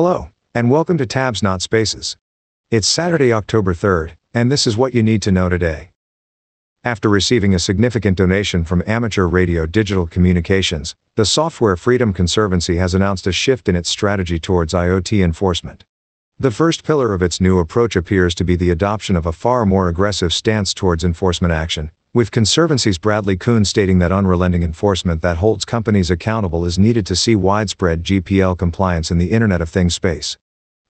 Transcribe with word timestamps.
Hello, 0.00 0.30
and 0.54 0.70
welcome 0.70 0.96
to 0.98 1.06
Tabs 1.06 1.42
Not 1.42 1.60
Spaces. 1.60 2.16
It's 2.70 2.86
Saturday, 2.86 3.32
October 3.32 3.74
3rd, 3.74 4.12
and 4.32 4.48
this 4.48 4.64
is 4.64 4.76
what 4.76 4.94
you 4.94 5.02
need 5.02 5.22
to 5.22 5.32
know 5.32 5.48
today. 5.48 5.90
After 6.84 7.08
receiving 7.08 7.52
a 7.52 7.58
significant 7.58 8.16
donation 8.16 8.62
from 8.62 8.84
Amateur 8.86 9.26
Radio 9.26 9.66
Digital 9.66 10.06
Communications, 10.06 10.94
the 11.16 11.24
Software 11.24 11.76
Freedom 11.76 12.12
Conservancy 12.12 12.76
has 12.76 12.94
announced 12.94 13.26
a 13.26 13.32
shift 13.32 13.68
in 13.68 13.74
its 13.74 13.88
strategy 13.88 14.38
towards 14.38 14.72
IoT 14.72 15.24
enforcement. 15.24 15.84
The 16.38 16.52
first 16.52 16.84
pillar 16.84 17.12
of 17.12 17.20
its 17.20 17.40
new 17.40 17.58
approach 17.58 17.96
appears 17.96 18.36
to 18.36 18.44
be 18.44 18.54
the 18.54 18.70
adoption 18.70 19.16
of 19.16 19.26
a 19.26 19.32
far 19.32 19.66
more 19.66 19.88
aggressive 19.88 20.32
stance 20.32 20.72
towards 20.72 21.02
enforcement 21.02 21.52
action, 21.52 21.90
with 22.14 22.30
Conservancy's 22.30 22.96
Bradley 22.96 23.36
Kuhn 23.36 23.64
stating 23.64 23.98
that 23.98 24.12
unrelenting 24.12 24.62
enforcement 24.62 25.20
that 25.20 25.36
holds 25.36 25.66
companies 25.66 26.10
accountable 26.10 26.64
is 26.64 26.78
needed 26.78 27.04
to 27.06 27.14
see 27.14 27.36
widespread 27.36 28.02
GPL 28.02 28.56
compliance 28.56 29.10
in 29.10 29.18
the 29.18 29.30
Internet 29.30 29.60
of 29.60 29.68
Things 29.68 29.94
space. 29.94 30.38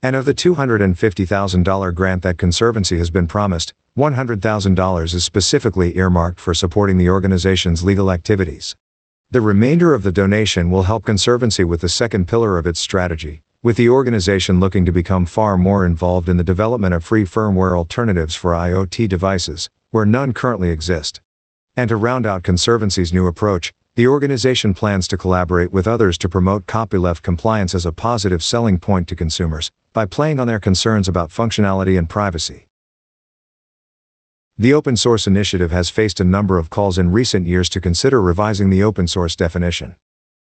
And 0.00 0.14
of 0.14 0.26
the 0.26 0.34
$250,000 0.34 1.94
grant 1.94 2.22
that 2.22 2.38
Conservancy 2.38 2.98
has 2.98 3.10
been 3.10 3.26
promised, 3.26 3.74
$100,000 3.96 5.14
is 5.14 5.24
specifically 5.24 5.96
earmarked 5.96 6.38
for 6.38 6.54
supporting 6.54 6.98
the 6.98 7.10
organization's 7.10 7.82
legal 7.82 8.12
activities. 8.12 8.76
The 9.30 9.40
remainder 9.40 9.94
of 9.94 10.04
the 10.04 10.12
donation 10.12 10.70
will 10.70 10.84
help 10.84 11.04
Conservancy 11.04 11.64
with 11.64 11.80
the 11.80 11.88
second 11.88 12.28
pillar 12.28 12.58
of 12.58 12.66
its 12.66 12.78
strategy, 12.78 13.42
with 13.60 13.76
the 13.76 13.88
organization 13.88 14.60
looking 14.60 14.84
to 14.84 14.92
become 14.92 15.26
far 15.26 15.58
more 15.58 15.84
involved 15.84 16.28
in 16.28 16.36
the 16.36 16.44
development 16.44 16.94
of 16.94 17.04
free 17.04 17.24
firmware 17.24 17.76
alternatives 17.76 18.36
for 18.36 18.52
IoT 18.52 19.08
devices, 19.08 19.68
where 19.90 20.06
none 20.06 20.32
currently 20.32 20.70
exist. 20.70 21.20
And 21.76 21.88
to 21.88 21.96
round 21.96 22.26
out 22.26 22.42
Conservancy's 22.42 23.12
new 23.12 23.26
approach, 23.26 23.72
the 23.94 24.06
organization 24.06 24.74
plans 24.74 25.08
to 25.08 25.16
collaborate 25.16 25.72
with 25.72 25.88
others 25.88 26.18
to 26.18 26.28
promote 26.28 26.66
copyleft 26.66 27.22
compliance 27.22 27.74
as 27.74 27.86
a 27.86 27.92
positive 27.92 28.42
selling 28.42 28.78
point 28.78 29.08
to 29.08 29.16
consumers, 29.16 29.70
by 29.92 30.06
playing 30.06 30.38
on 30.38 30.46
their 30.46 30.60
concerns 30.60 31.08
about 31.08 31.30
functionality 31.30 31.98
and 31.98 32.08
privacy. 32.08 32.66
The 34.56 34.74
open 34.74 34.96
source 34.96 35.26
initiative 35.26 35.70
has 35.70 35.88
faced 35.88 36.20
a 36.20 36.24
number 36.24 36.58
of 36.58 36.68
calls 36.68 36.98
in 36.98 37.12
recent 37.12 37.46
years 37.46 37.68
to 37.70 37.80
consider 37.80 38.20
revising 38.20 38.70
the 38.70 38.82
open 38.82 39.06
source 39.06 39.36
definition. 39.36 39.96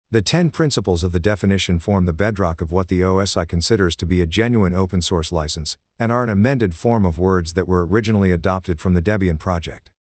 The 0.10 0.22
10 0.22 0.52
principles 0.52 1.04
of 1.04 1.12
the 1.12 1.20
definition 1.20 1.80
form 1.80 2.06
the 2.06 2.14
bedrock 2.14 2.62
of 2.62 2.72
what 2.72 2.88
the 2.88 3.02
OSI 3.02 3.48
considers 3.48 3.96
to 3.98 4.06
be 4.06 4.22
a 4.22 4.26
genuine 4.26 4.74
open 4.74 5.02
source 5.02 5.32
license, 5.32 5.78
and 6.00 6.12
are 6.12 6.24
an 6.24 6.30
amended 6.30 6.76
form 6.76 7.06
of 7.06 7.18
words 7.18 7.54
that 7.54 7.68
were 7.68 7.86
originally 7.86 8.32
adopted 8.32 8.80
from 8.80 8.94
the 8.94 9.02
Debian 9.02 9.40
project. 9.40 9.92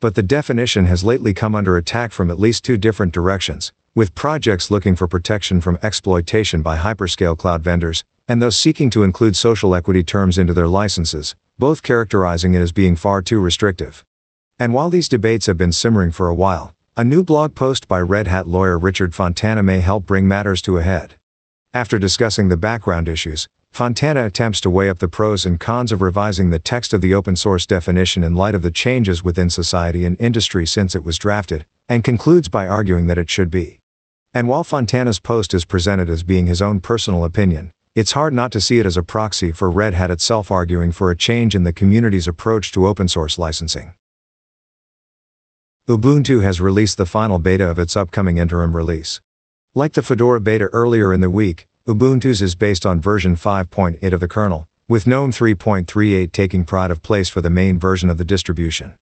But 0.00 0.14
the 0.14 0.22
definition 0.22 0.86
has 0.86 1.04
lately 1.04 1.34
come 1.34 1.54
under 1.54 1.76
attack 1.76 2.12
from 2.12 2.30
at 2.30 2.40
least 2.40 2.64
two 2.64 2.76
different 2.76 3.12
directions, 3.12 3.72
with 3.94 4.14
projects 4.14 4.70
looking 4.70 4.96
for 4.96 5.06
protection 5.06 5.60
from 5.60 5.78
exploitation 5.82 6.62
by 6.62 6.76
hyperscale 6.78 7.36
cloud 7.36 7.62
vendors, 7.62 8.04
and 8.26 8.40
those 8.40 8.56
seeking 8.56 8.90
to 8.90 9.02
include 9.02 9.36
social 9.36 9.74
equity 9.74 10.02
terms 10.02 10.38
into 10.38 10.54
their 10.54 10.68
licenses, 10.68 11.36
both 11.58 11.82
characterizing 11.82 12.54
it 12.54 12.60
as 12.60 12.72
being 12.72 12.96
far 12.96 13.20
too 13.20 13.38
restrictive. 13.38 14.04
And 14.58 14.72
while 14.72 14.90
these 14.90 15.08
debates 15.08 15.46
have 15.46 15.58
been 15.58 15.72
simmering 15.72 16.12
for 16.12 16.28
a 16.28 16.34
while, 16.34 16.74
a 16.96 17.04
new 17.04 17.22
blog 17.22 17.54
post 17.54 17.88
by 17.88 18.00
Red 18.00 18.26
Hat 18.26 18.46
lawyer 18.46 18.78
Richard 18.78 19.14
Fontana 19.14 19.62
may 19.62 19.80
help 19.80 20.06
bring 20.06 20.26
matters 20.26 20.62
to 20.62 20.78
a 20.78 20.82
head. 20.82 21.14
After 21.74 21.98
discussing 21.98 22.48
the 22.48 22.56
background 22.56 23.08
issues, 23.08 23.48
Fontana 23.72 24.26
attempts 24.26 24.60
to 24.60 24.68
weigh 24.68 24.90
up 24.90 24.98
the 24.98 25.08
pros 25.08 25.46
and 25.46 25.58
cons 25.58 25.92
of 25.92 26.02
revising 26.02 26.50
the 26.50 26.58
text 26.58 26.92
of 26.92 27.00
the 27.00 27.14
open 27.14 27.34
source 27.34 27.64
definition 27.64 28.22
in 28.22 28.34
light 28.34 28.54
of 28.54 28.60
the 28.60 28.70
changes 28.70 29.24
within 29.24 29.48
society 29.48 30.04
and 30.04 30.20
industry 30.20 30.66
since 30.66 30.94
it 30.94 31.02
was 31.04 31.16
drafted, 31.16 31.64
and 31.88 32.04
concludes 32.04 32.50
by 32.50 32.68
arguing 32.68 33.06
that 33.06 33.16
it 33.16 33.30
should 33.30 33.50
be. 33.50 33.80
And 34.34 34.46
while 34.46 34.62
Fontana's 34.62 35.20
post 35.20 35.54
is 35.54 35.64
presented 35.64 36.10
as 36.10 36.22
being 36.22 36.46
his 36.46 36.60
own 36.60 36.80
personal 36.80 37.24
opinion, 37.24 37.72
it's 37.94 38.12
hard 38.12 38.34
not 38.34 38.52
to 38.52 38.60
see 38.60 38.78
it 38.78 38.84
as 38.84 38.98
a 38.98 39.02
proxy 39.02 39.52
for 39.52 39.70
Red 39.70 39.94
Hat 39.94 40.10
itself 40.10 40.50
arguing 40.50 40.92
for 40.92 41.10
a 41.10 41.16
change 41.16 41.54
in 41.54 41.64
the 41.64 41.72
community's 41.72 42.28
approach 42.28 42.72
to 42.72 42.86
open 42.86 43.08
source 43.08 43.38
licensing. 43.38 43.94
Ubuntu 45.88 46.42
has 46.42 46.60
released 46.60 46.98
the 46.98 47.06
final 47.06 47.38
beta 47.38 47.70
of 47.70 47.78
its 47.78 47.96
upcoming 47.96 48.36
interim 48.36 48.76
release. 48.76 49.22
Like 49.74 49.94
the 49.94 50.02
Fedora 50.02 50.42
beta 50.42 50.66
earlier 50.66 51.14
in 51.14 51.22
the 51.22 51.30
week, 51.30 51.68
Ubuntu's 51.84 52.40
is 52.40 52.54
based 52.54 52.86
on 52.86 53.00
version 53.00 53.34
5.8 53.34 54.12
of 54.12 54.20
the 54.20 54.28
kernel, 54.28 54.68
with 54.86 55.08
GNOME 55.08 55.32
3.38 55.32 56.30
taking 56.30 56.64
pride 56.64 56.92
of 56.92 57.02
place 57.02 57.28
for 57.28 57.40
the 57.40 57.50
main 57.50 57.76
version 57.76 58.08
of 58.08 58.18
the 58.18 58.24
distribution. 58.24 58.94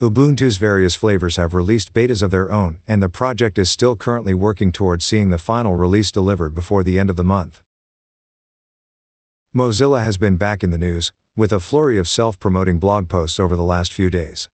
Ubuntu's 0.00 0.56
various 0.56 0.94
flavors 0.94 1.34
have 1.34 1.54
released 1.54 1.92
betas 1.92 2.22
of 2.22 2.30
their 2.30 2.52
own, 2.52 2.78
and 2.86 3.02
the 3.02 3.08
project 3.08 3.58
is 3.58 3.68
still 3.68 3.96
currently 3.96 4.32
working 4.32 4.70
towards 4.70 5.04
seeing 5.04 5.30
the 5.30 5.38
final 5.38 5.74
release 5.74 6.12
delivered 6.12 6.54
before 6.54 6.84
the 6.84 7.00
end 7.00 7.10
of 7.10 7.16
the 7.16 7.24
month. 7.24 7.64
Mozilla 9.52 10.04
has 10.04 10.16
been 10.16 10.36
back 10.36 10.62
in 10.62 10.70
the 10.70 10.78
news, 10.78 11.12
with 11.34 11.52
a 11.52 11.58
flurry 11.58 11.98
of 11.98 12.06
self-promoting 12.06 12.78
blog 12.78 13.08
posts 13.08 13.40
over 13.40 13.56
the 13.56 13.64
last 13.64 13.92
few 13.92 14.08
days. 14.08 14.48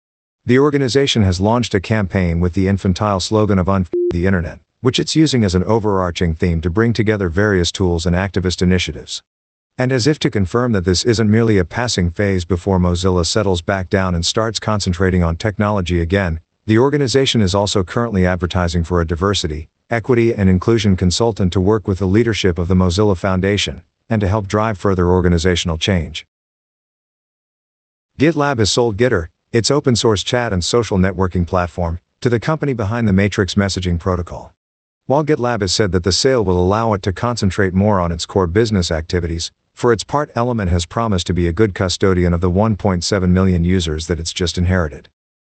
The 0.46 0.60
organization 0.60 1.24
has 1.24 1.42
launched 1.42 1.74
a 1.74 1.80
campaign 1.80 2.40
with 2.40 2.54
the 2.54 2.68
infantile 2.68 3.20
slogan 3.20 3.58
of 3.58 3.66
Unf 3.66 3.88
the 4.12 4.28
Internet, 4.28 4.60
which 4.84 5.00
it's 5.00 5.16
using 5.16 5.46
as 5.46 5.56
an 5.56 5.64
overarching 5.64 6.36
theme 6.36 6.60
to 6.60 6.70
bring 6.70 6.92
together 6.92 7.30
various 7.30 7.72
tools 7.72 8.06
and 8.06 8.18
activist 8.18 8.62
initiatives. 8.62 9.24
And 9.78 9.94
as 9.94 10.08
if 10.08 10.20
to 10.20 10.30
confirm 10.30 10.74
that 10.74 10.84
this 10.84 11.06
isn't 11.06 11.32
merely 11.32 11.58
a 11.58 11.64
passing 11.64 12.12
phase 12.12 12.44
before 12.44 12.80
Mozilla 12.80 13.26
settles 13.26 13.62
back 13.62 13.90
down 13.90 14.14
and 14.14 14.26
starts 14.26 14.60
concentrating 14.60 15.24
on 15.24 15.38
technology 15.38 16.02
again, 16.02 16.42
the 16.66 16.80
organization 16.80 17.40
is 17.40 17.56
also 17.56 17.82
currently 17.82 18.26
advertising 18.26 18.84
for 18.84 19.00
a 19.00 19.08
diversity, 19.08 19.70
equity 19.90 20.36
and 20.36 20.50
inclusion 20.50 20.98
consultant 20.98 21.54
to 21.54 21.62
work 21.62 21.88
with 21.88 22.00
the 22.00 22.06
leadership 22.06 22.60
of 22.60 22.68
the 22.68 22.76
Mozilla 22.76 23.16
Foundation, 23.16 23.86
and 24.10 24.20
to 24.20 24.28
help 24.28 24.48
drive 24.48 24.78
further 24.78 25.08
organizational 25.08 25.78
change. 25.78 26.28
GitLab 28.20 28.60
has 28.60 28.70
sold 28.70 28.98
Gitter, 28.98 29.30
its 29.54 29.72
open 29.72 29.96
source 29.96 30.26
chat 30.26 30.52
and 30.52 30.62
social 30.62 30.98
networking 30.98 31.48
platform, 31.48 32.02
to 32.20 32.28
the 32.28 32.42
company 32.42 32.74
behind 32.74 33.08
the 33.08 33.14
Matrix 33.14 33.56
messaging 33.56 33.98
protocol. 33.98 34.54
While 35.06 35.26
GitLab 35.26 35.60
has 35.60 35.74
said 35.74 35.92
that 35.92 36.06
the 36.06 36.14
sale 36.14 36.46
will 36.46 36.58
allow 36.58 36.94
it 36.94 37.02
to 37.02 37.12
concentrate 37.12 37.74
more 37.74 38.00
on 38.00 38.14
its 38.14 38.26
core 38.26 38.48
business 38.48 38.90
activities, 38.90 39.52
for 39.74 39.92
its 39.92 40.06
part 40.06 40.32
Element 40.34 40.72
has 40.72 40.86
promised 40.86 41.28
to 41.28 41.34
be 41.34 41.46
a 41.46 41.52
good 41.52 41.76
custodian 41.76 42.34
of 42.34 42.40
the 42.40 42.50
1.7 42.50 43.30
million 43.30 43.66
users 43.66 44.08
that 44.08 44.18
it's 44.18 44.32
just 44.32 44.58
inherited. 44.58 45.10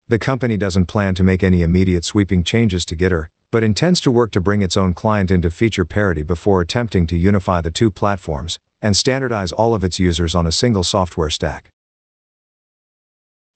The 0.07 0.19
company 0.19 0.59
doesn't 0.59 0.85
plan 0.85 1.15
to 1.15 1.23
make 1.23 1.43
any 1.43 1.63
immediate 1.63 2.05
sweeping 2.05 2.45
changes 2.45 2.85
to 2.87 2.97
Gitter, 2.97 3.29
but 3.51 3.65
intends 3.65 4.03
to 4.03 4.11
work 4.11 4.33
to 4.33 4.41
bring 4.43 4.61
its 4.61 4.77
own 4.77 4.93
client 4.93 5.31
into 5.31 5.51
feature 5.51 5.87
parity 5.87 6.23
before 6.23 6.61
attempting 6.61 7.07
to 7.07 7.17
unify 7.17 7.63
the 7.63 7.71
two 7.71 7.91
platforms 7.91 8.59
and 8.83 8.95
standardize 8.95 9.51
all 9.51 9.75
of 9.75 9.83
its 9.83 9.99
users 9.99 10.35
on 10.35 10.47
a 10.47 10.53
single 10.53 10.85
software 10.85 11.31
stack. 11.31 11.71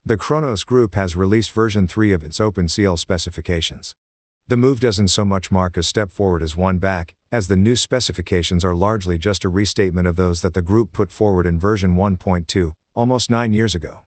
The 0.07 0.17
Khronos 0.17 0.65
Group 0.65 0.95
has 0.95 1.17
released 1.17 1.53
version 1.53 1.87
3 1.87 2.13
of 2.13 2.25
its 2.25 2.39
OpenCL 2.39 2.99
specifications. 2.99 3.95
The 4.53 4.57
move 4.59 4.81
doesn't 4.81 5.09
so 5.09 5.25
much 5.25 5.51
mark 5.51 5.79
a 5.79 5.83
step 5.83 6.11
forward 6.11 6.43
as 6.43 6.55
one 6.55 6.77
back, 6.77 7.15
as 7.31 7.49
the 7.49 7.57
new 7.57 7.75
specifications 7.75 8.67
are 8.67 8.75
largely 8.75 9.17
just 9.17 9.47
a 9.47 9.49
restatement 9.49 10.07
of 10.07 10.17
those 10.17 10.43
that 10.43 10.53
the 10.53 10.61
group 10.61 10.93
put 10.93 11.11
forward 11.11 11.47
in 11.47 11.59
version 11.59 11.97
1.2, 11.97 12.75
almost 12.95 13.31
nine 13.31 13.55
years 13.55 13.75
ago. 13.75 14.05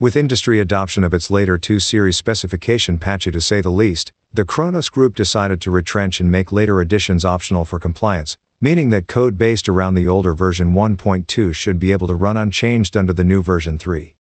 With 0.00 0.16
industry 0.16 0.60
adoption 0.60 1.04
of 1.04 1.12
its 1.12 1.30
later 1.30 1.58
2 1.58 1.78
series 1.78 2.16
specification 2.16 2.96
patchy 2.96 3.30
to 3.32 3.40
say 3.42 3.60
the 3.60 3.68
least, 3.68 4.14
the 4.32 4.46
Khronos 4.46 4.90
Group 4.90 5.14
decided 5.14 5.60
to 5.60 5.70
retrench 5.70 6.20
and 6.20 6.32
make 6.32 6.52
later 6.52 6.80
additions 6.80 7.26
optional 7.26 7.66
for 7.66 7.78
compliance, 7.78 8.38
meaning 8.62 8.88
that 8.88 9.08
code 9.08 9.36
based 9.36 9.68
around 9.68 9.92
the 9.92 10.08
older 10.08 10.32
version 10.32 10.72
1.2 10.72 11.54
should 11.54 11.78
be 11.78 11.92
able 11.92 12.06
to 12.06 12.14
run 12.14 12.38
unchanged 12.38 12.96
under 12.96 13.12
the 13.12 13.24
new 13.24 13.42
version 13.42 13.76
3. 13.76 14.16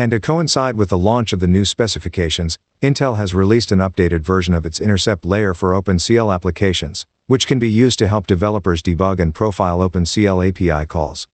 And 0.00 0.12
to 0.12 0.18
coincide 0.18 0.76
with 0.76 0.88
the 0.88 0.96
launch 0.96 1.34
of 1.34 1.40
the 1.40 1.46
new 1.46 1.66
specifications, 1.66 2.58
Intel 2.80 3.18
has 3.18 3.34
released 3.34 3.70
an 3.70 3.80
updated 3.80 4.20
version 4.20 4.54
of 4.54 4.64
its 4.64 4.80
intercept 4.80 5.26
layer 5.26 5.52
for 5.52 5.72
OpenCL 5.72 6.34
applications, 6.34 7.04
which 7.26 7.46
can 7.46 7.58
be 7.58 7.68
used 7.68 7.98
to 7.98 8.08
help 8.08 8.26
developers 8.26 8.82
debug 8.82 9.20
and 9.20 9.34
profile 9.34 9.80
OpenCL 9.80 10.48
API 10.48 10.86
calls. 10.86 11.28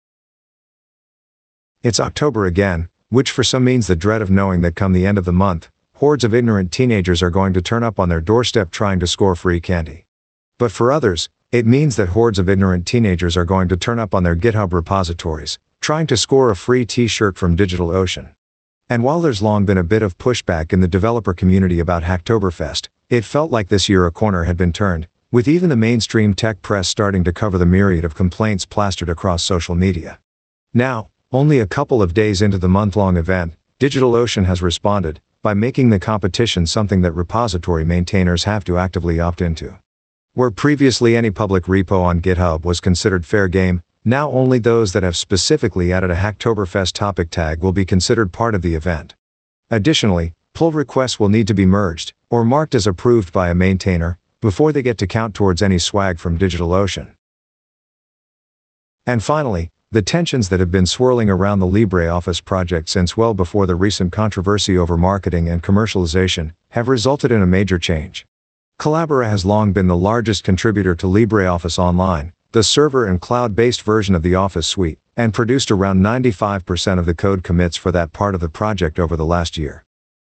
It's 1.82 2.00
October 2.00 2.46
again, 2.46 2.88
which 3.10 3.32
for 3.32 3.44
some 3.44 3.66
means 3.66 3.88
the 3.88 3.98
dread 3.98 4.22
of 4.22 4.32
knowing 4.32 4.62
that 4.62 4.78
come 4.78 4.94
the 4.94 5.06
end 5.06 5.18
of 5.18 5.26
the 5.26 5.34
month, 5.34 5.70
hordes 5.96 6.24
of 6.24 6.34
ignorant 6.34 6.72
teenagers 6.72 7.22
are 7.22 7.30
going 7.30 7.52
to 7.52 7.62
turn 7.62 7.84
up 7.84 8.00
on 8.00 8.08
their 8.08 8.22
doorstep 8.22 8.72
trying 8.72 9.02
to 9.02 9.08
score 9.08 9.36
free 9.36 9.60
candy. 9.60 10.06
But 10.58 10.72
for 10.72 10.90
others, 10.90 11.28
it 11.52 11.66
means 11.66 11.98
that 11.98 12.16
hordes 12.16 12.40
of 12.40 12.48
ignorant 12.48 12.88
teenagers 12.88 13.36
are 13.36 13.44
going 13.44 13.68
to 13.68 13.76
turn 13.76 14.00
up 14.00 14.16
on 14.16 14.24
their 14.24 14.38
GitHub 14.38 14.72
repositories, 14.72 15.60
trying 15.82 16.08
to 16.08 16.16
score 16.16 16.50
a 16.50 16.56
free 16.56 16.86
t-shirt 16.86 17.38
from 17.38 17.58
DigitalOcean. 17.58 18.34
And 18.94 19.02
while 19.02 19.22
there's 19.22 19.42
long 19.42 19.66
been 19.66 19.80
a 19.80 19.84
bit 19.84 20.04
of 20.04 20.20
pushback 20.20 20.72
in 20.72 20.80
the 20.80 20.88
developer 20.88 21.34
community 21.34 21.80
about 21.80 22.04
Hacktoberfest, 22.04 22.90
it 23.10 23.26
felt 23.26 23.50
like 23.50 23.70
this 23.70 23.90
year 23.90 24.06
a 24.06 24.12
corner 24.12 24.44
had 24.44 24.56
been 24.56 24.72
turned, 24.72 25.08
with 25.32 25.48
even 25.48 25.70
the 25.70 25.76
mainstream 25.76 26.36
tech 26.36 26.62
press 26.62 26.88
starting 26.88 27.24
to 27.24 27.34
cover 27.34 27.58
the 27.58 27.66
myriad 27.66 28.06
of 28.06 28.14
complaints 28.14 28.68
plastered 28.68 29.10
across 29.10 29.42
social 29.42 29.74
media. 29.74 30.20
Now, 30.76 31.10
only 31.32 31.60
a 31.60 31.66
couple 31.66 32.04
of 32.04 32.14
days 32.14 32.44
into 32.44 32.60
the 32.60 32.70
month-long 32.70 33.18
event, 33.18 33.56
DigitalOcean 33.80 34.46
has 34.46 34.62
responded 34.62 35.20
by 35.42 35.56
making 35.56 35.90
the 35.90 36.00
competition 36.00 36.68
something 36.68 37.02
that 37.02 37.14
repository 37.14 37.84
maintainers 37.84 38.44
have 38.44 38.64
to 38.66 38.78
actively 38.78 39.20
opt 39.20 39.42
into. 39.42 39.76
Where 40.34 40.52
previously 40.52 41.18
any 41.18 41.32
public 41.32 41.64
repo 41.64 42.04
on 42.04 42.22
GitHub 42.22 42.64
was 42.64 42.80
considered 42.80 43.26
fair 43.26 43.48
game, 43.48 43.82
Now 44.06 44.30
only 44.32 44.60
those 44.60 44.92
that 44.92 45.04
have 45.04 45.16
specifically 45.16 45.94
added 45.94 46.12
a 46.12 46.16
Hacktoberfest 46.16 46.92
topic 46.92 47.30
tag 47.30 47.64
will 47.64 47.72
be 47.72 47.86
considered 47.86 48.34
part 48.34 48.54
of 48.54 48.62
the 48.62 48.76
event. 48.76 49.16
Additionally, 49.72 50.34
pull 50.54 50.74
requests 50.74 51.22
will 51.22 51.30
need 51.30 51.48
to 51.48 51.54
be 51.54 51.66
merged, 51.66 52.14
or 52.30 52.44
marked 52.44 52.76
as 52.76 52.86
approved 52.86 53.32
by 53.32 53.50
a 53.50 53.56
maintainer, 53.56 54.20
before 54.42 54.74
they 54.74 54.82
get 54.82 54.98
to 54.98 55.08
count 55.08 55.34
towards 55.34 55.62
any 55.62 55.78
swag 55.78 56.20
from 56.20 56.38
DigitalOcean. 56.38 57.16
And 59.06 59.24
finally, 59.24 59.70
the 59.90 60.02
tensions 60.02 60.50
that 60.50 60.60
have 60.60 60.72
been 60.72 60.86
swirling 60.86 61.30
around 61.30 61.60
the 61.60 61.66
LibreOffice 61.66 62.44
project 62.44 62.90
since 62.90 63.16
well 63.16 63.34
before 63.34 63.66
the 63.66 63.76
recent 63.76 64.12
controversy 64.12 64.78
over 64.78 64.98
marketing 64.98 65.48
and 65.48 65.64
commercialization 65.64 66.52
have 66.72 66.90
resulted 66.90 67.32
in 67.32 67.42
a 67.42 67.48
major 67.48 67.80
change. 67.80 68.26
Collabora 68.80 69.30
has 69.30 69.46
long 69.46 69.72
been 69.72 69.88
the 69.88 69.96
largest 69.96 70.44
contributor 70.44 70.94
to 70.94 71.06
LibreOffice 71.06 71.80
Online, 71.80 72.34
the 72.54 72.62
server 72.62 73.08
and 73.08 73.20
cloud-based 73.20 73.82
version 73.82 74.14
of 74.14 74.22
the 74.22 74.36
Office 74.36 74.68
suite, 74.68 75.00
and 75.18 75.34
produced 75.34 75.72
around 75.72 76.04
95% 76.04 77.00
of 77.00 77.08
the 77.08 77.16
code 77.16 77.44
commits 77.44 77.76
for 77.76 77.92
that 77.92 78.14
part 78.14 78.36
of 78.36 78.42
the 78.42 78.50
project 78.50 79.00
over 79.00 79.16
the 79.16 79.26
last 79.26 79.58
year. 79.58 79.84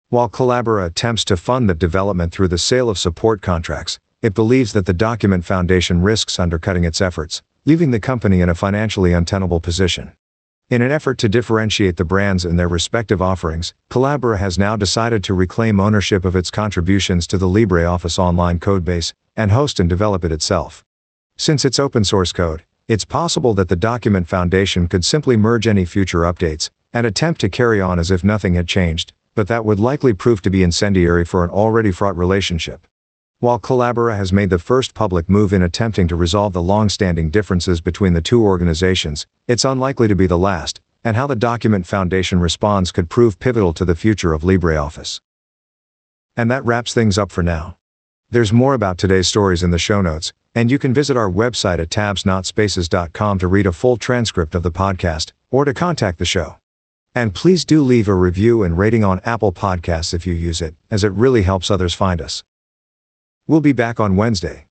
While 0.09 0.27
Collabora 0.27 0.85
attempts 0.87 1.23
to 1.25 1.37
fund 1.37 1.69
that 1.69 1.79
development 1.79 2.33
through 2.33 2.49
the 2.49 2.57
sale 2.57 2.89
of 2.89 2.99
support 2.99 3.41
contracts, 3.41 3.97
it 4.21 4.33
believes 4.33 4.73
that 4.73 4.85
the 4.85 4.93
Document 4.93 5.45
Foundation 5.45 6.01
risks 6.01 6.37
undercutting 6.37 6.83
its 6.83 6.99
efforts, 6.99 7.43
leaving 7.63 7.91
the 7.91 7.99
company 7.99 8.41
in 8.41 8.49
a 8.49 8.55
financially 8.55 9.13
untenable 9.13 9.61
position. 9.61 10.11
In 10.69 10.81
an 10.81 10.91
effort 10.91 11.17
to 11.19 11.29
differentiate 11.29 11.95
the 11.95 12.03
brands 12.03 12.43
and 12.43 12.59
their 12.59 12.67
respective 12.67 13.21
offerings, 13.21 13.73
Collabora 13.89 14.37
has 14.37 14.59
now 14.59 14.75
decided 14.75 15.23
to 15.23 15.33
reclaim 15.33 15.79
ownership 15.79 16.25
of 16.25 16.35
its 16.35 16.51
contributions 16.51 17.25
to 17.27 17.37
the 17.37 17.47
LibreOffice 17.47 18.19
online 18.19 18.59
codebase 18.59 19.13
and 19.37 19.51
host 19.51 19.79
and 19.79 19.87
develop 19.87 20.25
it 20.25 20.33
itself. 20.33 20.83
Since 21.39 21.65
it's 21.65 21.77
open 21.77 22.03
source 22.03 22.31
code, 22.31 22.63
it's 22.87 23.05
possible 23.05 23.53
that 23.53 23.69
the 23.69 23.75
Document 23.75 24.27
Foundation 24.27 24.87
could 24.87 25.05
simply 25.05 25.37
merge 25.37 25.67
any 25.67 25.85
future 25.85 26.21
updates 26.21 26.71
and 26.93 27.05
attempt 27.05 27.39
to 27.41 27.49
carry 27.49 27.79
on 27.79 27.99
as 27.99 28.09
if 28.09 28.23
nothing 28.23 28.55
had 28.55 28.67
changed, 28.67 29.13
but 29.35 29.47
that 29.47 29.63
would 29.63 29.79
likely 29.79 30.13
prove 30.13 30.41
to 30.41 30.49
be 30.49 30.63
incendiary 30.63 31.23
for 31.23 31.43
an 31.43 31.51
already 31.51 31.91
fraught 31.91 32.17
relationship. 32.17 32.87
While 33.37 33.59
Collabora 33.59 34.17
has 34.17 34.33
made 34.33 34.49
the 34.49 34.57
first 34.57 34.95
public 34.95 35.29
move 35.29 35.53
in 35.53 35.61
attempting 35.61 36.07
to 36.07 36.15
resolve 36.15 36.53
the 36.53 36.61
long-standing 36.61 37.29
differences 37.29 37.81
between 37.81 38.13
the 38.13 38.21
two 38.21 38.43
organizations, 38.43 39.27
it's 39.47 39.63
unlikely 39.63 40.07
to 40.07 40.15
be 40.15 40.25
the 40.25 40.39
last, 40.39 40.81
and 41.03 41.15
how 41.15 41.27
the 41.27 41.35
Document 41.35 41.85
Foundation 41.85 42.39
responds 42.39 42.91
could 42.91 43.11
prove 43.11 43.37
pivotal 43.37 43.73
to 43.73 43.85
the 43.85 43.95
future 43.95 44.33
of 44.33 44.41
LibreOffice. 44.41 45.21
And 46.35 46.49
that 46.49 46.65
wraps 46.65 46.95
things 46.95 47.19
up 47.19 47.31
for 47.31 47.43
now. 47.43 47.77
There's 48.31 48.51
more 48.51 48.73
about 48.73 48.97
today's 48.97 49.27
stories 49.27 49.61
in 49.61 49.69
the 49.69 49.77
show 49.77 50.01
notes, 50.01 50.33
and 50.57 50.71
you 50.71 50.79
can 50.79 50.91
visit 50.91 51.15
our 51.15 51.29
website 51.29 51.77
at 51.77 51.89
tabsnotspaces.com 51.89 53.37
to 53.37 53.47
read 53.47 53.67
a 53.67 53.71
full 53.71 53.95
transcript 53.95 54.55
of 54.55 54.63
the 54.63 54.71
podcast, 54.71 55.31
or 55.51 55.65
to 55.65 55.73
contact 55.73 56.17
the 56.17 56.25
show. 56.25 56.57
And 57.13 57.35
please 57.35 57.63
do 57.63 57.83
leave 57.83 58.07
a 58.07 58.15
review 58.15 58.63
and 58.63 58.75
rating 58.75 59.03
on 59.03 59.21
Apple 59.23 59.51
Podcasts 59.53 60.15
if 60.15 60.25
you 60.25 60.33
use 60.33 60.59
it, 60.61 60.75
as 60.89 61.03
it 61.03 61.11
really 61.11 61.43
helps 61.43 61.69
others 61.69 61.93
find 61.93 62.19
us. 62.21 62.43
We'll 63.45 63.61
be 63.61 63.71
back 63.71 63.99
on 63.99 64.15
Wednesday. 64.15 64.66